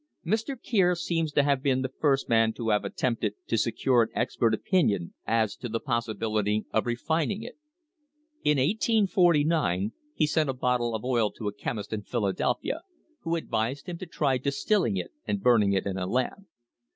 Mr. 0.25 0.57
Kier 0.59 0.95
seems 0.97 1.31
to 1.31 1.43
have 1.43 1.61
been 1.61 1.83
the 1.83 1.93
first 1.99 2.27
man 2.27 2.53
to 2.53 2.69
have 2.69 2.83
attempted 2.83 3.35
to 3.45 3.55
secure 3.55 4.01
an 4.01 4.09
expert 4.15 4.51
opinion 4.51 5.13
as 5.27 5.55
to 5.55 5.69
the 5.69 5.79
possibility 5.79 6.65
of 6.73 6.87
refining 6.87 7.43
it. 7.43 7.55
In 8.43 8.57
1849 8.57 9.91
he 10.15 10.25
sent 10.25 10.49
a 10.49 10.53
bottle 10.53 10.95
of 10.95 11.05
oil 11.05 11.29
to 11.33 11.47
a 11.47 11.53
chemist 11.53 11.93
in 11.93 12.01
Philadelphia, 12.01 12.81
who 13.19 13.35
advised 13.35 13.87
him 13.87 13.99
to 13.99 14.07
try 14.07 14.39
dis 14.39 14.63
tilling 14.63 14.97
it 14.97 15.11
and 15.27 15.39
burning 15.43 15.73
it 15.73 15.85
in 15.85 15.97
a 15.97 16.07
lamp. 16.07 16.47